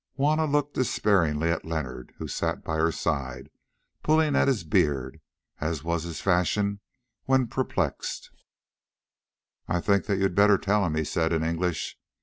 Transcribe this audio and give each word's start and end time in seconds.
Juanna 0.15 0.45
looked 0.47 0.73
despairingly 0.73 1.51
at 1.51 1.63
Leonard, 1.63 2.11
who 2.17 2.27
sat 2.27 2.63
by 2.63 2.77
her 2.77 2.91
side 2.91 3.51
pulling 4.01 4.35
at 4.35 4.47
his 4.47 4.63
beard, 4.63 5.21
as 5.59 5.83
was 5.83 6.01
his 6.05 6.19
fashion 6.19 6.79
when 7.25 7.45
perplexed. 7.45 8.31
"I 9.67 9.79
think 9.79 10.05
that 10.07 10.17
you 10.17 10.23
had 10.23 10.33
better 10.33 10.57
tell 10.57 10.83
him," 10.83 10.95
he 10.95 11.03
said 11.03 11.31
in 11.31 11.43
English. 11.43 11.99